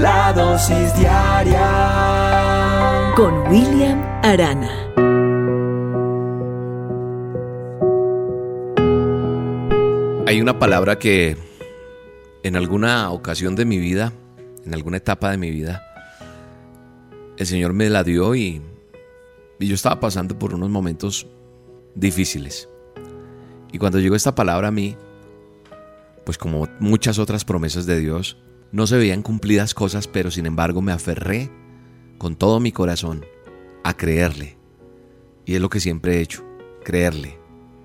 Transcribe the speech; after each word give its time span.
La 0.00 0.32
dosis 0.32 0.96
diaria 0.96 1.60
con 3.14 3.34
William 3.52 4.00
Arana. 4.22 4.70
Hay 10.26 10.40
una 10.40 10.58
palabra 10.58 10.98
que 10.98 11.36
en 12.42 12.56
alguna 12.56 13.10
ocasión 13.10 13.54
de 13.56 13.66
mi 13.66 13.78
vida, 13.78 14.14
en 14.64 14.72
alguna 14.72 14.96
etapa 14.96 15.30
de 15.32 15.36
mi 15.36 15.50
vida, 15.50 15.82
el 17.36 17.46
Señor 17.46 17.74
me 17.74 17.90
la 17.90 18.02
dio 18.02 18.34
y, 18.34 18.62
y 19.58 19.66
yo 19.66 19.74
estaba 19.74 20.00
pasando 20.00 20.38
por 20.38 20.54
unos 20.54 20.70
momentos 20.70 21.26
difíciles. 21.94 22.70
Y 23.70 23.76
cuando 23.76 23.98
llegó 23.98 24.16
esta 24.16 24.34
palabra 24.34 24.68
a 24.68 24.72
mí, 24.72 24.96
pues 26.24 26.38
como 26.38 26.68
muchas 26.78 27.18
otras 27.18 27.44
promesas 27.44 27.84
de 27.84 27.98
Dios, 27.98 28.38
no 28.72 28.86
se 28.86 28.96
veían 28.96 29.22
cumplidas 29.22 29.74
cosas, 29.74 30.06
pero 30.06 30.30
sin 30.30 30.46
embargo 30.46 30.82
me 30.82 30.92
aferré 30.92 31.50
con 32.18 32.36
todo 32.36 32.60
mi 32.60 32.72
corazón 32.72 33.24
a 33.84 33.96
creerle. 33.96 34.56
Y 35.44 35.54
es 35.54 35.60
lo 35.60 35.70
que 35.70 35.80
siempre 35.80 36.16
he 36.16 36.20
hecho, 36.20 36.44
creerle. 36.84 37.38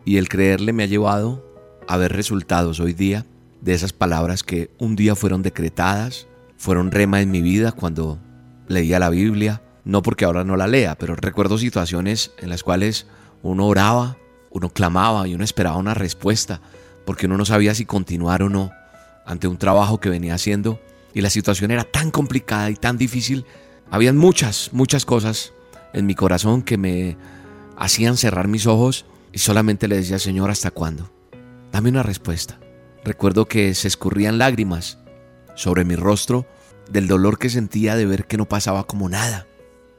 Y 0.04 0.18
el 0.18 0.30
creerle 0.30 0.74
me 0.74 0.84
ha 0.84 0.88
llevado 0.88 1.44
a 1.88 1.98
ver 1.98 2.14
resultados 2.14 2.80
hoy 2.80 2.94
día 2.94 3.26
de 3.62 3.74
esas 3.74 3.94
palabras 3.94 4.44
que 4.44 4.70
un 4.78 4.96
día 4.96 5.16
fueron 5.16 5.42
decretadas, 5.42 6.28
fueron 6.58 6.92
rema 6.92 7.22
en 7.22 7.32
mi 7.32 7.42
vida 7.42 7.72
cuando 7.72 8.20
leía 8.68 9.00
la 9.00 9.10
Biblia, 9.10 9.62
no 9.84 10.02
porque 10.02 10.26
ahora 10.26 10.44
no 10.44 10.58
la 10.58 10.68
lea, 10.68 10.96
pero 10.98 11.16
recuerdo 11.16 11.58
situaciones 11.58 12.32
en 12.40 12.50
las 12.50 12.64
cuales 12.64 13.08
uno 13.42 13.68
oraba, 13.68 14.18
uno 14.52 14.70
clamaba 14.70 15.28
y 15.28 15.36
uno 15.36 15.44
esperaba 15.44 15.78
una 15.78 15.94
respuesta, 15.94 16.62
porque 17.06 17.26
uno 17.26 17.38
no 17.38 17.46
sabía 17.46 17.74
si 17.76 17.86
continuar 17.86 18.44
o 18.44 18.50
no 18.50 18.72
ante 19.26 19.48
un 19.48 19.58
trabajo 19.58 20.00
que 20.00 20.10
venía 20.10 20.36
haciendo 20.36 20.80
y 21.14 21.22
la 21.22 21.30
situación 21.30 21.72
era 21.72 21.84
tan 21.84 22.12
complicada 22.12 22.70
y 22.70 22.76
tan 22.76 22.98
difícil. 22.98 23.46
Habían 23.90 24.18
muchas, 24.18 24.70
muchas 24.74 25.06
cosas 25.06 25.54
en 25.94 26.06
mi 26.06 26.16
corazón 26.16 26.62
que 26.62 26.78
me 26.78 27.18
hacían 27.78 28.18
cerrar 28.18 28.48
mis 28.48 28.68
ojos 28.68 29.06
y 29.32 29.40
solamente 29.40 29.88
le 29.88 29.98
decía, 29.98 30.20
Señor, 30.20 30.52
¿hasta 30.52 30.72
cuándo? 30.72 31.10
Dame 31.72 31.90
una 31.90 32.04
respuesta. 32.04 32.60
Recuerdo 33.04 33.48
que 33.48 33.74
se 33.76 33.88
escurrían 33.88 34.38
lágrimas 34.38 34.98
sobre 35.56 35.86
mi 35.86 35.96
rostro 35.96 36.46
del 36.92 37.08
dolor 37.08 37.40
que 37.40 37.50
sentía 37.50 37.96
de 37.96 38.06
ver 38.06 38.28
que 38.28 38.38
no 38.38 38.46
pasaba 38.46 38.86
como 38.86 39.10
nada. 39.10 39.48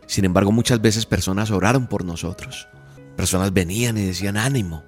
Sin 0.07 0.25
embargo, 0.25 0.53
muchas 0.53 0.81
veces 0.81 1.07
personas 1.07 1.51
oraron 1.51 1.87
por 1.87 2.05
nosotros. 2.05 2.69
Personas 3.17 3.53
venían 3.53 3.97
y 3.97 4.05
decían 4.05 4.37
ánimo, 4.37 4.85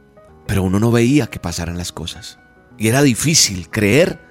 pero 0.47 0.63
uno 0.63 0.79
no 0.79 0.91
veía 0.91 1.27
que 1.27 1.41
pasaran 1.41 1.79
las 1.79 1.93
cosas. 1.93 2.39
Y 2.77 2.89
era 2.89 3.03
difícil 3.03 3.69
creer 3.71 4.28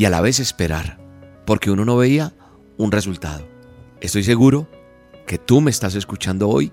y 0.00 0.06
a 0.06 0.10
la 0.10 0.22
vez 0.22 0.40
esperar, 0.40 0.96
porque 1.44 1.70
uno 1.70 1.84
no 1.84 1.94
veía 1.94 2.32
un 2.78 2.90
resultado. 2.90 3.46
Estoy 4.00 4.24
seguro 4.24 4.66
que 5.26 5.36
tú 5.36 5.60
me 5.60 5.70
estás 5.70 5.94
escuchando 5.94 6.48
hoy, 6.48 6.72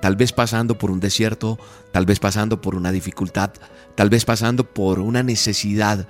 tal 0.00 0.16
vez 0.16 0.32
pasando 0.32 0.78
por 0.78 0.90
un 0.90 0.98
desierto, 0.98 1.58
tal 1.92 2.06
vez 2.06 2.18
pasando 2.18 2.62
por 2.62 2.74
una 2.74 2.90
dificultad, 2.90 3.50
tal 3.94 4.08
vez 4.08 4.24
pasando 4.24 4.72
por 4.72 5.00
una 5.00 5.22
necesidad 5.22 6.08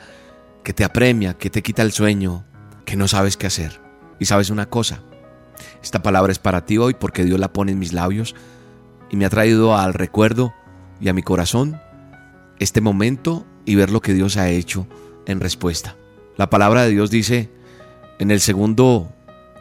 que 0.63 0.73
te 0.73 0.85
apremia, 0.85 1.35
que 1.35 1.51
te 1.51 1.65
quita 1.65 1.83
el 1.83 1.91
sueño, 1.91 2.45
que 2.85 2.95
no 2.95 3.09
sabes 3.09 3.37
qué 3.37 3.49
hacer. 3.49 3.81
Y 4.21 4.27
sabes 4.27 4.49
una 4.49 4.71
cosa, 4.71 5.03
esta 5.83 6.01
palabra 6.01 6.31
es 6.31 6.39
para 6.39 6.65
ti 6.65 6.79
hoy 6.79 6.95
porque 6.95 7.25
Dios 7.25 7.41
la 7.41 7.53
pone 7.53 7.73
en 7.73 7.81
mis 7.81 7.93
labios 7.93 8.37
y 9.11 9.17
me 9.17 9.25
ha 9.25 9.31
traído 9.31 9.77
al 9.77 9.95
recuerdo 9.95 10.55
y 11.01 11.09
a 11.09 11.13
mi 11.13 11.25
corazón 11.25 11.81
este 12.61 12.81
momento 12.81 13.45
y 13.65 13.75
ver 13.75 13.91
lo 13.91 14.01
que 14.01 14.15
Dios 14.15 14.37
ha 14.37 14.49
hecho 14.49 14.87
en 15.27 15.41
respuesta. 15.41 15.97
La 16.37 16.49
palabra 16.49 16.85
de 16.85 16.91
Dios 16.91 17.11
dice 17.11 17.51
en 18.19 18.31
el 18.31 18.41
segundo 18.41 19.13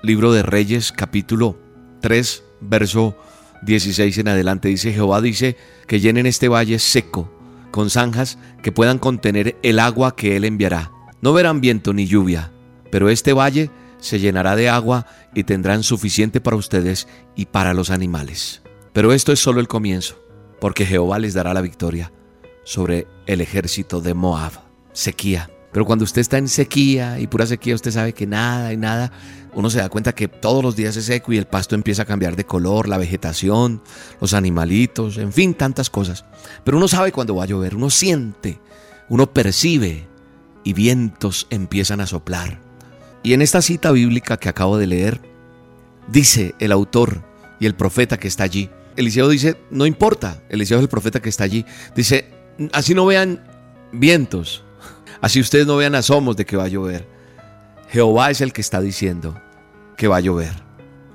libro 0.01 0.31
de 0.31 0.41
Reyes 0.41 0.93
capítulo 0.93 1.57
3 1.99 2.43
verso 2.61 3.17
16 3.63 4.17
en 4.19 4.29
adelante 4.29 4.69
dice 4.69 4.93
Jehová 4.93 5.19
dice 5.19 5.57
que 5.85 5.99
llenen 5.99 6.25
este 6.25 6.47
valle 6.47 6.79
seco 6.79 7.29
con 7.71 7.89
zanjas 7.89 8.37
que 8.63 8.71
puedan 8.71 8.99
contener 8.99 9.57
el 9.63 9.79
agua 9.79 10.15
que 10.15 10.37
él 10.37 10.45
enviará. 10.45 10.91
No 11.21 11.33
verán 11.33 11.59
viento 11.59 11.93
ni 11.93 12.07
lluvia, 12.07 12.51
pero 12.89 13.09
este 13.09 13.33
valle 13.33 13.69
se 13.99 14.19
llenará 14.19 14.55
de 14.55 14.69
agua 14.69 15.05
y 15.35 15.43
tendrán 15.43 15.83
suficiente 15.83 16.41
para 16.41 16.57
ustedes 16.57 17.07
y 17.35 17.47
para 17.47 17.73
los 17.73 17.89
animales. 17.89 18.61
Pero 18.93 19.13
esto 19.13 19.31
es 19.31 19.39
solo 19.39 19.59
el 19.59 19.67
comienzo, 19.67 20.21
porque 20.59 20.85
Jehová 20.85 21.19
les 21.19 21.33
dará 21.33 21.53
la 21.53 21.61
victoria 21.61 22.11
sobre 22.63 23.07
el 23.25 23.41
ejército 23.41 24.01
de 24.01 24.13
Moab. 24.13 24.53
Sequía. 24.93 25.49
Pero 25.71 25.85
cuando 25.85 26.03
usted 26.03 26.21
está 26.21 26.37
en 26.37 26.47
sequía 26.47 27.19
y 27.19 27.27
pura 27.27 27.45
sequía, 27.45 27.75
usted 27.75 27.91
sabe 27.91 28.13
que 28.13 28.27
nada 28.27 28.73
y 28.73 28.77
nada, 28.77 29.11
uno 29.53 29.69
se 29.69 29.79
da 29.79 29.89
cuenta 29.89 30.13
que 30.13 30.27
todos 30.27 30.63
los 30.63 30.75
días 30.75 30.95
es 30.97 31.05
seco 31.05 31.31
y 31.33 31.37
el 31.37 31.47
pasto 31.47 31.75
empieza 31.75 32.03
a 32.03 32.05
cambiar 32.05 32.35
de 32.35 32.45
color, 32.45 32.87
la 32.87 32.97
vegetación, 32.97 33.81
los 34.19 34.33
animalitos, 34.33 35.17
en 35.17 35.31
fin, 35.31 35.53
tantas 35.53 35.89
cosas. 35.89 36.25
Pero 36.63 36.77
uno 36.77 36.87
sabe 36.87 37.11
cuándo 37.11 37.35
va 37.35 37.43
a 37.43 37.47
llover, 37.47 37.75
uno 37.75 37.89
siente, 37.89 38.59
uno 39.09 39.31
percibe 39.31 40.07
y 40.63 40.73
vientos 40.73 41.47
empiezan 41.49 42.01
a 42.01 42.07
soplar. 42.07 42.59
Y 43.23 43.33
en 43.33 43.41
esta 43.41 43.61
cita 43.61 43.91
bíblica 43.91 44.37
que 44.37 44.49
acabo 44.49 44.77
de 44.77 44.87
leer, 44.87 45.21
dice 46.07 46.55
el 46.59 46.71
autor 46.71 47.23
y 47.59 47.65
el 47.65 47.75
profeta 47.75 48.17
que 48.17 48.27
está 48.27 48.43
allí, 48.43 48.69
Eliseo 48.95 49.29
dice, 49.29 49.57
no 49.69 49.85
importa, 49.85 50.41
Eliseo 50.49 50.77
es 50.77 50.83
el 50.83 50.89
profeta 50.89 51.21
que 51.21 51.29
está 51.29 51.43
allí, 51.43 51.65
dice, 51.95 52.29
así 52.73 52.93
no 52.93 53.05
vean 53.05 53.43
vientos, 53.91 54.63
así 55.21 55.39
ustedes 55.39 55.67
no 55.67 55.77
vean 55.77 55.95
asomos 55.95 56.35
de 56.35 56.45
que 56.45 56.57
va 56.57 56.65
a 56.65 56.69
llover. 56.69 57.07
Jehová 57.89 58.31
es 58.31 58.41
el 58.41 58.53
que 58.53 58.61
está 58.61 58.81
diciendo 58.81 59.39
que 59.97 60.07
va 60.07 60.17
a 60.17 60.21
llover. 60.21 60.53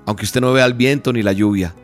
Aunque 0.04 0.24
usted 0.24 0.40
no 0.40 0.52
vea 0.52 0.66
el 0.66 0.74
viento 0.74 1.12
ni 1.12 1.22
la 1.22 1.32
lluvia, 1.32 1.74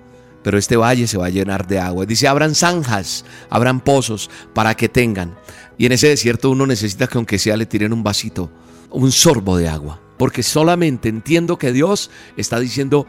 pero 0.43 0.59
este 0.59 0.77
valle 0.77 1.07
se 1.07 1.19
va 1.19 1.27
a 1.27 1.31
llenar 1.31 1.67
de 1.67 1.79
agua. 1.79 2.07
Dice, 2.07 2.29
abran 2.29 2.55
zanjas, 2.55 3.25
abran 3.49 3.81
pozos 3.81 4.31
para 4.55 4.75
que 4.75 4.89
tengan. 4.89 5.37
Y 5.79 5.87
en 5.87 5.93
ese 5.93 6.09
desierto 6.09 6.51
uno 6.51 6.67
necesita 6.67 7.07
que 7.07 7.19
aunque 7.19 7.39
sea 7.39 7.57
le 7.57 7.67
tiren 7.67 7.93
un 7.93 8.03
vasito, 8.03 8.51
un 8.91 9.13
sorbo 9.13 9.57
de 9.57 9.69
agua. 9.69 10.01
Porque 10.19 10.43
solamente 10.43 11.09
entiendo 11.09 11.59
que 11.59 11.73
Dios 11.73 12.11
está 12.37 12.61
diciendo, 12.61 13.07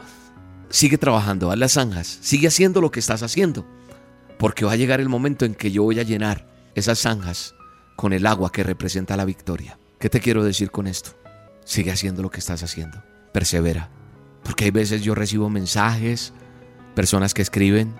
sigue 0.70 0.98
trabajando, 0.98 1.52
haz 1.52 1.58
las 1.58 1.74
zanjas, 1.74 2.20
sigue 2.22 2.48
haciendo 2.48 2.82
lo 2.82 2.92
que 2.92 3.00
estás 3.00 3.24
haciendo. 3.24 3.68
Porque 4.40 4.66
va 4.66 4.72
a 4.72 4.78
llegar 4.78 5.00
el 5.00 5.10
momento 5.10 5.46
en 5.46 5.54
que 5.54 5.72
yo 5.72 5.84
voy 5.84 6.00
a 6.00 6.04
llenar 6.04 6.48
esas 6.76 7.00
zanjas 7.00 7.56
con 7.96 8.14
el 8.14 8.26
agua 8.26 8.52
que 8.52 8.64
representa 8.64 9.18
la 9.18 9.26
victoria. 9.26 9.78
¿Qué 10.00 10.10
te 10.10 10.20
quiero 10.20 10.44
decir 10.44 10.72
con 10.72 10.88
esto? 10.88 11.12
Sigue 11.66 11.92
haciendo 11.92 12.22
lo 12.22 12.30
que 12.30 12.40
estás 12.40 12.64
haciendo. 12.64 13.04
Persevera. 13.32 13.90
Porque 14.44 14.66
hay 14.66 14.72
veces 14.72 15.02
yo 15.02 15.16
recibo 15.16 15.50
mensajes, 15.50 16.34
personas 16.96 17.34
que 17.34 17.42
escriben, 17.42 17.94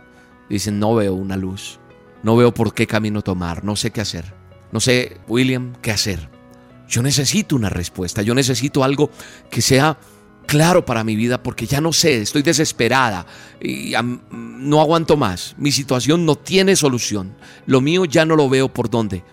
dicen, 0.50 0.80
no 0.80 0.94
veo 0.96 1.14
una 1.14 1.38
luz, 1.38 1.80
no 2.22 2.36
veo 2.36 2.54
por 2.54 2.74
qué 2.74 2.88
camino 2.88 3.22
tomar, 3.22 3.64
no 3.64 3.76
sé 3.76 3.92
qué 3.92 4.02
hacer. 4.02 4.34
No 4.72 4.80
sé, 4.80 5.18
William, 5.28 5.74
qué 5.82 5.92
hacer. 5.92 6.30
Yo 6.88 7.02
necesito 7.02 7.56
una 7.56 7.70
respuesta, 7.70 8.22
yo 8.22 8.36
necesito 8.36 8.84
algo 8.84 9.10
que 9.50 9.62
sea 9.62 9.98
claro 10.46 10.86
para 10.86 11.04
mi 11.04 11.16
vida 11.16 11.42
porque 11.42 11.66
ya 11.66 11.80
no 11.80 11.94
sé, 11.94 12.22
estoy 12.22 12.42
desesperada 12.42 13.26
y 13.62 13.94
no 14.32 14.82
aguanto 14.82 15.16
más. 15.16 15.56
Mi 15.58 15.72
situación 15.72 16.26
no 16.26 16.36
tiene 16.36 16.76
solución. 16.76 17.36
Lo 17.66 17.82
mío 17.82 18.06
ya 18.06 18.26
no 18.26 18.36
lo 18.36 18.50
veo 18.50 18.72
por 18.72 18.90
dónde. 18.90 19.24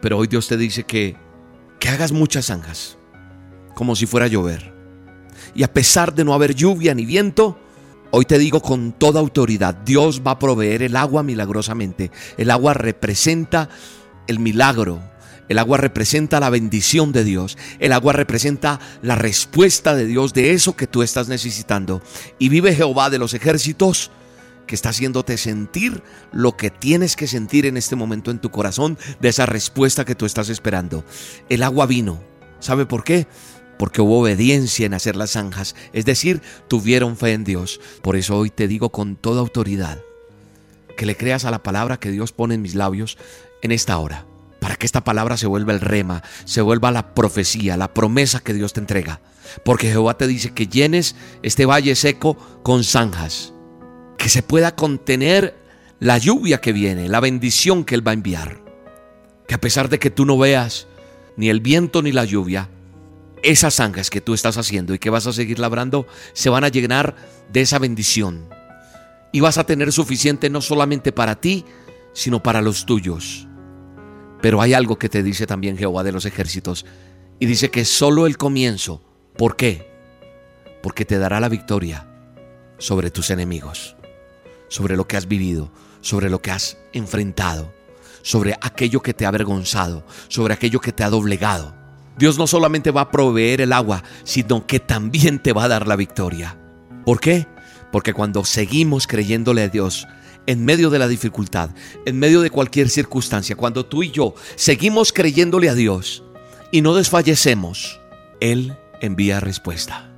Pero 0.00 0.18
hoy 0.18 0.26
Dios 0.26 0.48
te 0.48 0.56
dice 0.56 0.84
que, 0.84 1.16
que 1.78 1.88
hagas 1.88 2.12
muchas 2.12 2.46
zanjas, 2.46 2.98
como 3.74 3.96
si 3.96 4.06
fuera 4.06 4.26
a 4.26 4.28
llover. 4.28 4.74
Y 5.54 5.62
a 5.62 5.72
pesar 5.72 6.14
de 6.14 6.24
no 6.24 6.34
haber 6.34 6.54
lluvia 6.54 6.94
ni 6.94 7.06
viento, 7.06 7.58
hoy 8.10 8.24
te 8.24 8.38
digo 8.38 8.60
con 8.60 8.92
toda 8.92 9.20
autoridad, 9.20 9.74
Dios 9.74 10.22
va 10.26 10.32
a 10.32 10.38
proveer 10.38 10.82
el 10.82 10.96
agua 10.96 11.22
milagrosamente. 11.22 12.10
El 12.36 12.50
agua 12.50 12.74
representa 12.74 13.68
el 14.26 14.38
milagro, 14.38 15.00
el 15.48 15.58
agua 15.58 15.78
representa 15.78 16.40
la 16.40 16.50
bendición 16.50 17.12
de 17.12 17.24
Dios. 17.24 17.56
El 17.78 17.92
agua 17.92 18.12
representa 18.12 18.80
la 19.02 19.14
respuesta 19.14 19.94
de 19.94 20.04
Dios 20.06 20.34
de 20.34 20.52
eso 20.52 20.76
que 20.76 20.86
tú 20.86 21.02
estás 21.02 21.28
necesitando. 21.28 22.02
Y 22.38 22.50
vive 22.50 22.74
Jehová 22.74 23.10
de 23.10 23.18
los 23.18 23.34
ejércitos 23.34 24.10
que 24.68 24.76
está 24.76 24.90
haciéndote 24.90 25.36
sentir 25.36 26.04
lo 26.30 26.56
que 26.56 26.70
tienes 26.70 27.16
que 27.16 27.26
sentir 27.26 27.66
en 27.66 27.76
este 27.76 27.96
momento 27.96 28.30
en 28.30 28.38
tu 28.38 28.52
corazón 28.52 28.96
de 29.18 29.30
esa 29.30 29.46
respuesta 29.46 30.04
que 30.04 30.14
tú 30.14 30.26
estás 30.26 30.48
esperando. 30.48 31.04
El 31.48 31.64
agua 31.64 31.86
vino 31.86 32.20
¿Sabe 32.60 32.86
por 32.86 33.04
qué? 33.04 33.26
Porque 33.78 34.00
hubo 34.00 34.20
obediencia 34.20 34.86
en 34.86 34.94
hacer 34.94 35.14
las 35.14 35.32
zanjas, 35.32 35.76
es 35.92 36.04
decir, 36.04 36.42
tuvieron 36.66 37.16
fe 37.16 37.32
en 37.32 37.44
Dios. 37.44 37.80
Por 38.02 38.16
eso 38.16 38.36
hoy 38.36 38.50
te 38.50 38.66
digo 38.66 38.90
con 38.90 39.16
toda 39.16 39.40
autoridad 39.40 40.00
que 40.96 41.06
le 41.06 41.16
creas 41.16 41.44
a 41.44 41.52
la 41.52 41.62
palabra 41.62 42.00
que 42.00 42.10
Dios 42.10 42.32
pone 42.32 42.56
en 42.56 42.62
mis 42.62 42.74
labios 42.74 43.18
en 43.62 43.70
esta 43.70 43.98
hora, 43.98 44.26
para 44.60 44.74
que 44.74 44.86
esta 44.86 45.04
palabra 45.04 45.36
se 45.36 45.46
vuelva 45.46 45.72
el 45.72 45.80
rema, 45.80 46.24
se 46.44 46.60
vuelva 46.60 46.90
la 46.90 47.14
profecía, 47.14 47.76
la 47.76 47.94
promesa 47.94 48.40
que 48.40 48.54
Dios 48.54 48.72
te 48.72 48.80
entrega. 48.80 49.20
Porque 49.64 49.88
Jehová 49.88 50.18
te 50.18 50.26
dice 50.26 50.50
que 50.50 50.66
llenes 50.66 51.14
este 51.42 51.64
valle 51.64 51.94
seco 51.94 52.36
con 52.64 52.82
zanjas, 52.82 53.54
que 54.28 54.32
se 54.32 54.42
pueda 54.42 54.76
contener 54.76 55.56
la 56.00 56.18
lluvia 56.18 56.60
que 56.60 56.74
viene, 56.74 57.08
la 57.08 57.18
bendición 57.18 57.82
que 57.82 57.94
Él 57.94 58.06
va 58.06 58.10
a 58.10 58.12
enviar. 58.12 58.60
Que 59.46 59.54
a 59.54 59.58
pesar 59.58 59.88
de 59.88 59.98
que 59.98 60.10
tú 60.10 60.26
no 60.26 60.36
veas 60.36 60.86
ni 61.38 61.48
el 61.48 61.60
viento 61.60 62.02
ni 62.02 62.12
la 62.12 62.26
lluvia, 62.26 62.68
esas 63.42 63.76
zanjas 63.76 64.10
que 64.10 64.20
tú 64.20 64.34
estás 64.34 64.58
haciendo 64.58 64.92
y 64.92 64.98
que 64.98 65.08
vas 65.08 65.26
a 65.26 65.32
seguir 65.32 65.58
labrando 65.58 66.06
se 66.34 66.50
van 66.50 66.62
a 66.62 66.68
llenar 66.68 67.16
de 67.50 67.62
esa 67.62 67.78
bendición 67.78 68.50
y 69.32 69.40
vas 69.40 69.56
a 69.56 69.64
tener 69.64 69.92
suficiente 69.92 70.50
no 70.50 70.60
solamente 70.60 71.10
para 71.10 71.40
ti, 71.40 71.64
sino 72.12 72.42
para 72.42 72.60
los 72.60 72.84
tuyos. 72.84 73.48
Pero 74.42 74.60
hay 74.60 74.74
algo 74.74 74.98
que 74.98 75.08
te 75.08 75.22
dice 75.22 75.46
también 75.46 75.78
Jehová 75.78 76.04
de 76.04 76.12
los 76.12 76.26
ejércitos, 76.26 76.84
y 77.38 77.46
dice 77.46 77.70
que 77.70 77.86
solo 77.86 78.26
el 78.26 78.36
comienzo. 78.36 79.02
¿Por 79.38 79.56
qué? 79.56 79.90
Porque 80.82 81.06
te 81.06 81.16
dará 81.16 81.40
la 81.40 81.48
victoria 81.48 82.06
sobre 82.76 83.10
tus 83.10 83.30
enemigos, 83.30 83.96
sobre 84.68 84.96
lo 84.96 85.06
que 85.06 85.16
has 85.16 85.28
vivido, 85.28 85.70
sobre 86.00 86.30
lo 86.30 86.40
que 86.40 86.50
has 86.50 86.78
enfrentado, 86.92 87.72
sobre 88.22 88.54
aquello 88.60 89.00
que 89.00 89.14
te 89.14 89.24
ha 89.24 89.28
avergonzado, 89.28 90.04
sobre 90.28 90.54
aquello 90.54 90.80
que 90.80 90.92
te 90.92 91.04
ha 91.04 91.10
doblegado. 91.10 91.74
Dios 92.18 92.38
no 92.38 92.46
solamente 92.46 92.90
va 92.90 93.02
a 93.02 93.10
proveer 93.10 93.60
el 93.60 93.72
agua, 93.72 94.02
sino 94.24 94.66
que 94.66 94.80
también 94.80 95.38
te 95.38 95.52
va 95.52 95.64
a 95.64 95.68
dar 95.68 95.86
la 95.86 95.96
victoria. 95.96 96.58
¿Por 97.04 97.20
qué? 97.20 97.46
Porque 97.92 98.12
cuando 98.12 98.44
seguimos 98.44 99.06
creyéndole 99.06 99.62
a 99.62 99.68
Dios, 99.68 100.06
en 100.46 100.64
medio 100.64 100.90
de 100.90 100.98
la 100.98 101.08
dificultad, 101.08 101.70
en 102.06 102.18
medio 102.18 102.40
de 102.40 102.50
cualquier 102.50 102.88
circunstancia, 102.88 103.54
cuando 103.54 103.86
tú 103.86 104.02
y 104.02 104.10
yo 104.10 104.34
seguimos 104.56 105.12
creyéndole 105.12 105.68
a 105.68 105.74
Dios 105.74 106.24
y 106.72 106.80
no 106.80 106.94
desfallecemos, 106.94 108.00
Él 108.40 108.76
envía 109.00 109.40
respuesta. 109.40 110.10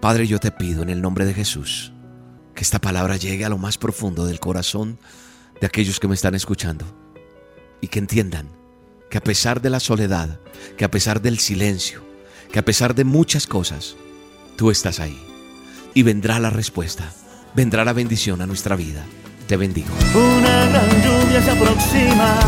Padre, 0.00 0.26
yo 0.26 0.38
te 0.38 0.50
pido 0.50 0.82
en 0.82 0.90
el 0.90 1.00
nombre 1.00 1.24
de 1.24 1.34
Jesús 1.34 1.92
que 2.56 2.64
esta 2.64 2.80
palabra 2.80 3.16
llegue 3.16 3.44
a 3.44 3.50
lo 3.50 3.58
más 3.58 3.76
profundo 3.76 4.24
del 4.24 4.40
corazón 4.40 4.98
de 5.60 5.66
aquellos 5.66 6.00
que 6.00 6.08
me 6.08 6.14
están 6.14 6.34
escuchando 6.34 6.86
y 7.82 7.88
que 7.88 7.98
entiendan 7.98 8.48
que 9.10 9.18
a 9.18 9.22
pesar 9.22 9.60
de 9.60 9.70
la 9.70 9.78
soledad, 9.78 10.40
que 10.76 10.86
a 10.86 10.90
pesar 10.90 11.20
del 11.20 11.38
silencio, 11.38 12.02
que 12.50 12.58
a 12.58 12.64
pesar 12.64 12.94
de 12.94 13.04
muchas 13.04 13.46
cosas, 13.46 13.94
tú 14.56 14.70
estás 14.70 15.00
ahí 15.00 15.20
y 15.94 16.02
vendrá 16.02 16.40
la 16.40 16.50
respuesta, 16.50 17.12
vendrá 17.54 17.84
la 17.84 17.92
bendición 17.92 18.40
a 18.40 18.46
nuestra 18.46 18.74
vida. 18.74 19.04
Te 19.46 19.56
bendigo. 19.56 19.94
Una 20.14 20.66
gran 20.66 20.90
lluvia 21.02 21.42
se 21.42 21.50
aproxima. 21.50 22.38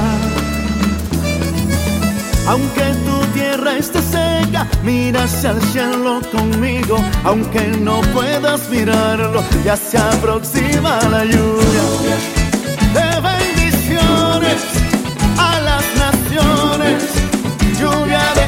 Aunque 2.47 2.83
tu 3.05 3.27
tierra 3.35 3.77
esté 3.77 4.01
seca, 4.01 4.28
mira 4.83 5.25
hacia 5.25 5.51
el 5.51 5.63
cielo 5.63 6.21
conmigo. 6.33 6.99
Aunque 7.25 7.61
no 7.81 8.01
puedas 8.13 8.69
mirarlo, 8.71 9.43
ya 9.65 9.77
se 9.77 9.99
aproxima 9.99 10.99
la 11.11 11.25
lluvia 11.25 12.17
de 12.95 13.21
bendiciones 13.21 14.61
a 15.39 15.61
las 15.61 15.85
naciones. 16.05 17.05
Lluvia 17.79 18.23
de 18.35 18.48